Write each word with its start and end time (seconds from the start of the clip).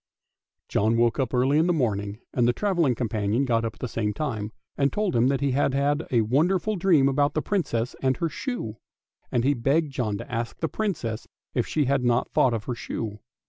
John 0.67 0.97
woke 0.97 1.19
up 1.19 1.31
early 1.31 1.59
in 1.59 1.67
the 1.67 1.73
morning, 1.73 2.21
and 2.33 2.47
the 2.47 2.53
travelling 2.53 2.95
companion 2.95 3.45
got 3.45 3.63
up 3.63 3.75
at 3.75 3.79
the 3.81 3.87
same 3.87 4.13
time, 4.13 4.51
and 4.75 4.91
told 4.91 5.15
him 5.15 5.27
that 5.27 5.41
he 5.41 5.51
had 5.51 5.75
had 5.75 6.07
a 6.09 6.21
wonderful 6.21 6.75
dream 6.75 7.07
about 7.07 7.35
the 7.35 7.41
Princess 7.43 7.95
and 8.01 8.17
her 8.17 8.27
shoe; 8.27 8.77
and 9.31 9.43
he 9.43 9.53
begged 9.53 9.91
John 9.91 10.17
to 10.17 10.31
ask 10.31 10.57
the 10.57 10.67
Princess 10.67 11.27
if 11.53 11.67
she 11.67 11.85
had 11.85 12.03
not 12.03 12.31
thought 12.31 12.55
of 12.55 12.63
her 12.63 12.73
shoe. 12.73 13.19